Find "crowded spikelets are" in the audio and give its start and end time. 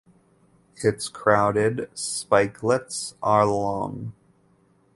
1.09-3.45